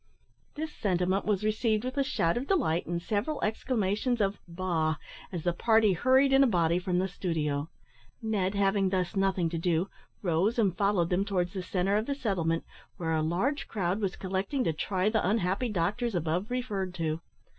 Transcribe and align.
This 0.55 0.73
sentiment 0.73 1.25
was 1.25 1.43
received 1.43 1.83
with 1.85 1.95
a 1.95 2.03
shout 2.03 2.35
of 2.35 2.47
delight, 2.47 2.87
and 2.87 2.99
several 2.99 3.39
exclamations 3.43 4.19
of 4.19 4.39
"Bah!" 4.47 4.95
as 5.31 5.43
the 5.43 5.53
party 5.53 5.93
hurried 5.93 6.33
in 6.33 6.43
a 6.43 6.47
body 6.47 6.79
from 6.79 6.97
the 6.97 7.07
studio. 7.07 7.69
Ned, 8.19 8.55
having 8.55 8.89
thus 8.89 9.15
nothing 9.15 9.47
to 9.49 9.59
do, 9.59 9.89
rose, 10.23 10.57
and 10.57 10.75
followed 10.75 11.11
them 11.11 11.23
towards 11.23 11.53
the 11.53 11.61
centre 11.61 11.97
of 11.97 12.07
the 12.07 12.15
settlement, 12.15 12.63
where 12.97 13.13
a 13.13 13.21
large 13.21 13.67
crowd 13.67 14.01
was 14.01 14.15
collecting 14.15 14.63
to 14.63 14.73
try 14.73 15.07
the 15.07 15.29
unhappy 15.29 15.69
doctors 15.69 16.15
above 16.15 16.49
referred 16.49 16.95
to. 16.95 17.21